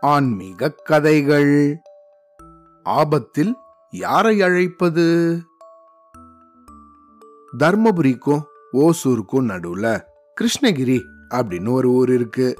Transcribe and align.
ஆன்மீக 0.00 0.74
கதைகள். 0.84 1.80
ஆபத்தில் 2.82 3.56
யாரை 3.90 4.42
அழைப்பது? 4.42 5.38
தர்மபுரிக்கும் 7.58 8.42
ஓசூருக்கும் 8.72 9.48
நடுவுல 9.48 10.00
கிருஷ்ணகிரி 10.40 11.00
அப்படின்னு 11.30 11.70
ஒரு 11.70 11.90
ஊர் 11.90 12.10
இருக்கு. 12.10 12.56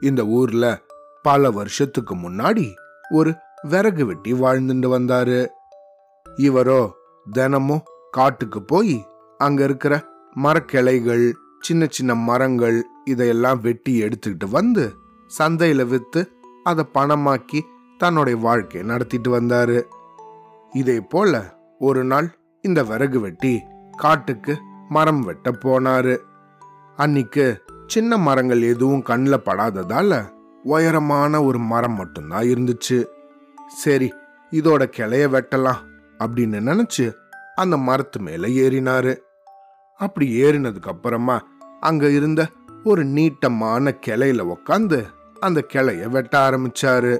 இந்த 0.00 0.24
ஊர்ல 0.24 0.80
பல 1.22 1.50
வருஷத்துக்கு 1.50 2.16
முன்னாடி 2.16 2.72
ஒரு 3.10 3.34
விறகு 3.62 4.06
வெட்டி 4.06 4.32
வாழ்ந்துட்டு 4.32 4.88
வந்தாரு. 4.96 5.46
இவரோ 6.36 6.90
தினமும் 7.30 7.82
காட்டுக்கு 8.10 8.62
போய் 8.62 9.06
அங்க 9.38 9.64
இருக்கிற 9.64 10.04
மரக்கிளைகள் 10.36 11.32
சின்ன 11.60 11.86
சின்ன 11.90 12.14
மரங்கள் 12.14 12.86
இதையெல்லாம் 13.04 13.60
வெட்டி 13.60 14.02
எடுத்துக்கிட்டு 14.02 14.50
வந்து 14.50 14.94
சந்தையில 15.38 15.86
வித்து 15.86 16.32
அதை 16.64 16.84
பணமாக்கி 16.94 17.60
தன்னுடைய 17.98 18.38
வாழ்க்கையை 18.38 18.90
நடத்திட்டு 18.90 19.40
வந்தாரு. 19.40 19.82
இதே 20.76 21.00
போல 21.00 21.58
ஒரு 21.78 22.04
நாள் 22.04 22.28
இந்த 22.62 22.82
விறகு 22.82 23.20
வெட்டி 23.20 23.60
காட்டுக்கு 23.96 24.58
மரம் 24.88 25.20
வெட்ட 25.20 25.50
போனாரு. 25.50 26.18
அன்னைக்கு 26.96 27.62
சின்ன 27.86 28.16
மரங்கள் 28.16 28.62
எதுவும் 28.62 29.02
கண்ணில் 29.02 29.44
படாததால 29.44 30.30
உயரமான 30.62 31.42
ஒரு 31.42 31.58
மரம் 31.58 31.96
மட்டும்தான் 31.96 32.42
இருந்துச்சு. 32.42 33.04
சரி 33.66 34.12
இதோட 34.50 34.82
கிளைய 34.96 35.26
வெட்டலாம் 35.34 35.82
அப்படின்னு 36.18 36.58
நினைச்சு 36.70 37.12
அந்த 37.54 37.76
மரத்து 37.76 38.20
மேல 38.20 38.46
ஏறினாரு. 38.46 39.16
அப்படி 40.00 40.26
ஏறினதுக்கு 40.42 40.90
அப்புறமா 40.92 41.36
அங்க 41.80 42.10
இருந்த 42.10 42.40
ஒரு 42.84 43.02
நீட்டமான 43.04 43.92
கிளையில 44.06 44.42
உக்காந்து 44.54 45.00
அந்த 45.40 45.58
கிளைய 45.72 46.08
வெட்ட 46.08 46.34
ஆரம்பிச்சாரு. 46.46 47.14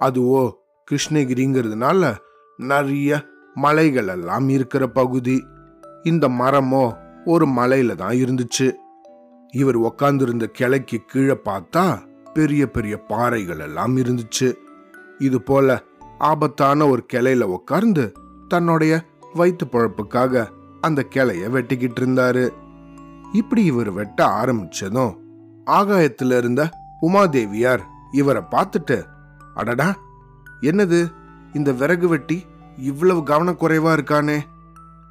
அதுவோ 0.00 0.42
கிருஷ்ணகிரிங்கிறதுனால 0.88 2.10
நிறைய 2.56 3.20
மலைகள் 3.54 4.08
எல்லாம் 4.08 4.48
இருக்கிற 4.48 4.84
பகுதி. 4.88 5.36
இந்த 6.02 6.28
மரமோ 6.28 6.84
ஒரு 7.24 7.46
மலையில 7.48 7.94
தான் 7.94 8.16
இருந்துச்சு. 8.16 8.68
இவர் 9.52 9.78
உக்காந்துருந்த 9.80 10.46
கிளைக்கு 10.58 10.98
கீழே 11.06 11.36
பார்த்தா 11.44 11.84
பெரிய 12.34 12.62
பெரிய 12.70 12.96
பாறைகள் 12.96 13.58
எல்லாம் 13.58 13.96
இருந்துச்சு. 13.96 14.48
இது 15.18 15.40
போல 15.42 15.82
ஆபத்தான 16.18 16.86
ஒரு 16.86 17.02
கிளையில 17.12 17.42
உட்கார்ந்து 17.56 18.04
தன்னுடைய 18.48 18.94
வயிற்று 19.34 19.66
பழப்புக்காக 19.66 20.46
அந்த 20.80 21.06
கிளைய 21.14 21.50
வெட்டிக்கிட்டு 21.50 22.00
இருந்தாரு 22.00 22.50
இப்படி 23.32 23.64
இவர் 23.64 23.90
வெட்ட 23.90 24.26
ஆரம்பிச்சதும் 24.26 25.14
ஆகாயத்துல 25.70 26.36
இருந்த 26.36 26.70
உமாதேவியார் 27.02 27.80
இவரை 28.12 28.42
பார்த்துட்டு 28.50 29.04
அடடா 29.54 29.94
என்னது 30.62 31.10
இந்த 31.54 31.72
விறகு 31.72 32.08
வெட்டி 32.08 32.44
இவ்வளவு 32.76 33.20
கவனக்குறைவா 33.20 33.92
இருக்கானே? 33.92 34.40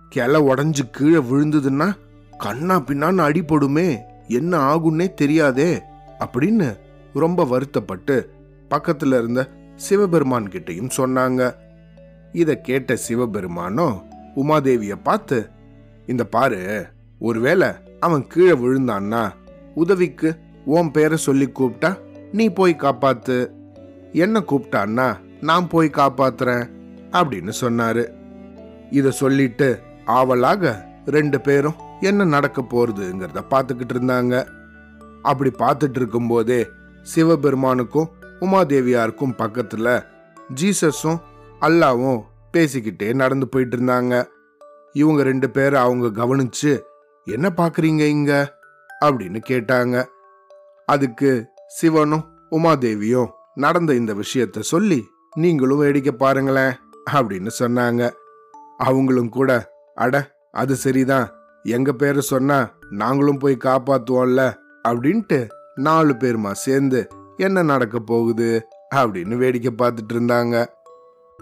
கிளை 0.10 0.42
உடஞ்சு 0.42 0.90
கீழே 0.92 1.18
விழுந்ததுன்னா 1.18 1.98
கண்ணா 2.38 2.80
பின்னான்னு 2.80 3.22
அடிபடுமே 3.22 4.00
என்ன 4.28 4.76
ஆகும்னே 4.76 5.14
தெரியாதே 5.14 5.82
அப்படின்னு 6.20 6.78
ரொம்ப 7.14 7.46
வருத்தப்பட்டு 7.46 8.32
பக்கத்துல 8.70 9.18
இருந்த 9.18 9.52
சிவபெருமான் 9.76 10.48
கிட்டையும் 10.48 10.90
சொன்னாங்க. 10.98 11.56
இத 12.32 12.56
கேட்ட 12.56 12.98
சிவபெருமானோ 13.10 14.02
உமாதேவிய 14.36 14.96
பார்த்து 15.04 15.50
இந்த 16.12 16.24
பாரு 16.36 16.62
ஒருவேளை 17.20 17.70
அவன் 18.00 18.24
கீழே 18.28 18.54
விழுந்தான்னா 18.62 19.24
உதவிக்கு 19.76 20.30
உன் 20.76 20.92
பேரை 20.92 21.18
சொல்லி 21.18 21.48
கூப்பிட்டா 21.48 21.92
நீ 22.32 22.46
போய் 22.60 22.82
காப்பாத்து. 22.84 23.38
என்ன 24.24 24.40
கூப்பிட்டான்னா 24.50 25.08
நான் 25.42 25.68
போய் 25.68 25.98
காப்பாத்துறேன் 25.98 26.66
அப்படின்னு 27.20 27.54
சொன்னாரு. 27.62 28.04
இத 28.90 29.12
சொல்லிட்டு 29.22 29.70
ஆவலாக 30.18 30.72
ரெண்டு 31.18 31.38
பேரும் 31.42 31.78
என்ன 32.02 32.26
நடக்க 32.36 32.60
போறதுங்கிறத 32.62 33.42
பார்த்துக்கிட்டு 33.54 33.96
இருந்தாங்க. 33.98 34.36
அப்படி 35.22 35.52
பார்த்துட்டு 35.58 36.00
இருக்கும்போதே 36.02 36.62
சிவபெருமானுக்கும் 37.14 38.12
உமாதேவியாருக்கும் 38.40 39.38
பக்கத்துல 39.42 39.88
ஜீசஸும் 40.60 41.22
அல்லாவும் 41.62 42.20
பேசிக்கிட்டே 42.54 43.08
நடந்து 43.14 43.48
போயிட்டு 43.48 43.78
இருந்தாங்க. 43.78 44.14
இவங்க 45.00 45.24
ரெண்டு 45.24 45.50
பேரை 45.50 45.82
அவங்க 45.82 46.26
கவனிச்சு 46.26 46.80
என்ன 47.26 47.52
பார்க்குறீங்க 47.58 48.00
இங்க? 48.00 48.54
அப்படின்னு 49.06 49.42
கேட்டாங்க. 49.50 50.06
அதுக்கு 50.86 51.46
சிவனும் 51.68 52.26
உமாதேவியும் 52.52 53.28
நடந்த 53.56 53.94
இந்த 53.94 54.14
விஷயத்த 54.14 54.60
சொல்லி 54.60 55.08
நீங்களும் 55.36 55.78
வேடிக்கை 55.78 56.12
பாருங்களேன் 56.12 56.74
அப்படின்னு 57.12 57.50
சொன்னாங்க. 57.60 58.12
அவங்களும் 58.78 59.30
கூட 59.30 59.72
அட 59.96 60.36
அது 60.52 60.76
சரிதான். 60.76 61.30
எங்க 61.64 61.92
பேரை 61.92 62.22
சொன்னா 62.22 62.70
நாங்களும் 62.90 63.38
போய் 63.38 63.58
காப்பாத்துவோம்ல 63.64 64.54
அப்படின்ட்டு 64.88 65.48
நாலு 65.76 66.14
பேருமா 66.14 66.52
சேர்ந்து 66.52 67.08
என்ன 67.38 67.64
நடக்க 67.64 68.00
போகுது? 68.00 68.66
அப்படின்னு 68.96 69.36
வேடிக்கை 69.36 69.74
பார்த்துட்டு 69.78 70.14
இருந்தாங்க. 70.14 70.66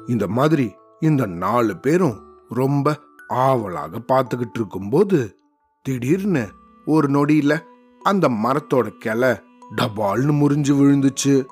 இந்த 0.08 0.28
மாதிரி 0.28 0.76
இந்த 1.00 1.26
நாலு 1.26 1.78
பேரும் 1.78 2.26
ரொம்ப 2.50 2.96
ஆவலாக 3.28 4.00
பார்த்துக்கிட்டு 4.08 4.56
இருக்கும்போது 4.56 5.38
திடீர்னு 5.82 6.48
ஒரு 6.86 7.10
நொடியில 7.10 7.64
அந்த 8.00 8.30
மரத்தோட 8.30 8.98
கிளை 8.98 9.30
டபால்னு 9.76 10.34
முறிஞ்சு 10.42 10.74
விழுந்துச்சு. 10.80 11.46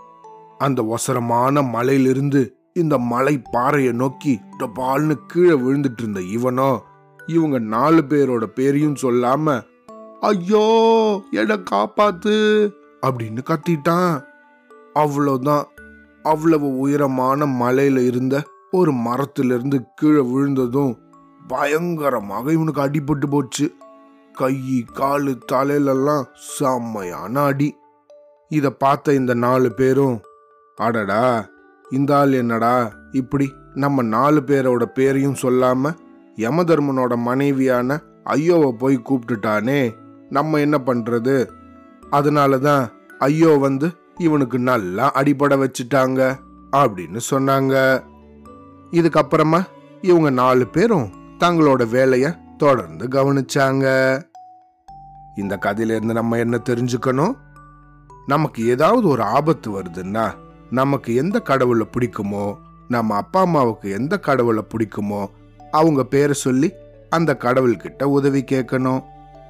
அந்த 0.57 0.95
ஒசரமான 0.95 1.69
மலையிலிருந்து 1.69 2.57
இந்த 2.73 2.97
மலை 2.97 3.41
பாறையை 3.51 3.91
நோக்கி 3.91 4.39
டபால்னு 4.59 5.13
கீழே 5.27 5.51
விழுந்துட்டு 5.51 5.97
இருந்த 5.97 6.19
இவனோ 6.19 6.79
இவங்க 7.25 7.59
நாலு 7.59 8.03
பேரோட 8.09 8.43
பேரையும் 8.43 8.95
சொல்லாம 9.01 9.63
ஐயோ 10.19 10.65
எட 11.31 11.63
காப்பாத்து 11.71 12.35
அப்படின்னு 13.01 13.41
கத்திட்டான். 13.49 14.23
அவ்வளோதான் 14.95 15.63
அவ்வளவு 16.23 16.77
உயரமான 16.77 17.45
மலையில 17.45 18.05
இருந்த 18.05 18.43
ஒரு 18.71 18.91
மரத்திலிருந்து 18.91 19.83
கீழே 19.95 20.19
விழுந்ததும் 20.19 21.04
பயங்கரமாக 21.47 22.51
இவனுக்கு 22.51 22.81
அடிபட்டு 22.81 23.27
போச்சு. 23.29 23.65
கை 24.33 24.85
காலு 24.93 25.33
தலையிலெல்லாம் 25.51 26.23
செம்மையான 26.55 27.43
அடி. 27.43 27.69
இதை 28.51 28.69
பார்த்த 28.69 29.13
இந்த 29.13 29.33
நாலு 29.33 29.69
பேரும் 29.73 30.17
அடடா 30.77 31.45
இந்த 31.91 32.17
ஆள் 32.17 32.31
என்னடா 32.31 32.75
இப்படி 33.11 33.47
நம்ம 33.73 34.01
நாலு 34.01 34.41
பேரோட 34.47 34.83
பேரையும் 34.85 35.39
சொல்லாம 35.41 35.91
யமதர்மனோட 36.37 37.15
மனைவியான 37.17 37.97
ஐயோவை 38.29 38.71
போய் 38.71 38.97
கூப்பிட்டுட்டானே 39.09 39.95
நம்ம 40.29 40.59
என்ன 40.59 40.77
பண்றது? 40.85 41.35
அதனால 42.09 42.57
தான் 42.57 42.83
ஐயோ 43.19 43.51
வந்து 43.57 43.87
இவனுக்கு 44.17 44.59
நல்லா 44.59 45.11
அடிபட 45.11 45.53
வச்சுட்டாங்க 45.63 46.21
அப்படின்னு 46.71 47.19
சொன்னாங்க. 47.29 48.03
இதுக்கப்புறமா 48.91 49.61
இவங்க 50.01 50.29
நாலு 50.29 50.67
பேரும் 50.67 51.07
தங்களோட 51.39 51.89
வேலையை 51.89 52.31
தொடர்ந்து 52.57 53.07
கவனிச்சாங்க. 53.07 54.21
இந்த 55.35 55.57
கதையிலேருந்து 55.61 56.13
நம்ம 56.13 56.37
என்ன 56.37 56.59
தெரிஞ்சுக்கணும்? 56.69 57.33
நமக்கு 58.25 58.67
ஏதாவது 58.67 59.07
ஒரு 59.07 59.23
ஆபத்து 59.23 59.81
வருதுன்னா 59.81 60.33
நமக்கு 60.69 61.15
எந்த 61.15 61.39
கடவுளை 61.39 61.87
பிடிக்குமோ 61.91 62.57
நம்ம 62.87 63.15
அப்பா 63.15 63.41
அம்மாவுக்கு 63.41 63.89
எந்த 63.89 64.19
கடவுளை 64.19 64.63
பிடிக்குமோ 64.69 65.29
அவங்க 65.71 66.03
பேரை 66.03 66.33
சொல்லி 66.33 66.73
அந்த 67.09 67.37
கடவுள்கிட்ட 67.39 68.03
உதவி 68.03 68.43
கேட்கணும். 68.51 69.03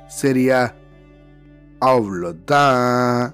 சரியா? 0.08 0.72
அவ்வளோதான். 1.82 3.32